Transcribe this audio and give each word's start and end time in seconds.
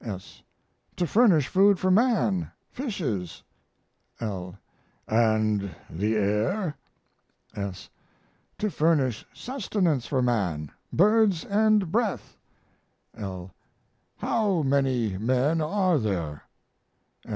S. 0.03 0.41
To 0.95 1.05
furnish 1.05 1.47
food 1.47 1.77
for 1.77 1.91
man. 1.91 2.49
Fishes. 2.71 3.43
L. 4.19 4.57
And 5.07 5.75
the 5.91 6.15
air? 6.15 6.75
S. 7.55 7.87
To 8.57 8.71
furnish 8.71 9.23
sustenance 9.31 10.07
for 10.07 10.23
man. 10.23 10.71
Birds 10.91 11.45
and 11.45 11.91
breath. 11.91 12.35
L. 13.15 13.51
How 14.17 14.63
many 14.63 15.19
men 15.19 15.61
are 15.61 15.99
there? 15.99 16.45